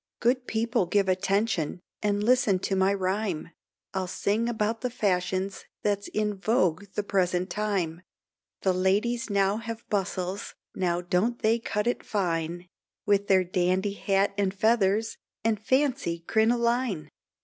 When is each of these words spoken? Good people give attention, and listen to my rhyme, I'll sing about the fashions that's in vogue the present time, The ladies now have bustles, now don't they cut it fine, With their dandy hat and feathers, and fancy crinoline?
Good 0.19 0.47
people 0.47 0.87
give 0.87 1.07
attention, 1.07 1.79
and 2.01 2.23
listen 2.23 2.57
to 2.57 2.75
my 2.75 2.91
rhyme, 2.91 3.51
I'll 3.93 4.07
sing 4.07 4.49
about 4.49 4.81
the 4.81 4.89
fashions 4.89 5.65
that's 5.83 6.07
in 6.07 6.33
vogue 6.39 6.85
the 6.95 7.03
present 7.03 7.51
time, 7.51 8.01
The 8.63 8.73
ladies 8.73 9.29
now 9.29 9.57
have 9.57 9.87
bustles, 9.89 10.55
now 10.73 11.01
don't 11.01 11.37
they 11.43 11.59
cut 11.59 11.85
it 11.85 12.03
fine, 12.03 12.65
With 13.05 13.27
their 13.27 13.43
dandy 13.43 13.93
hat 13.93 14.33
and 14.39 14.51
feathers, 14.55 15.17
and 15.43 15.61
fancy 15.61 16.21
crinoline? 16.25 17.07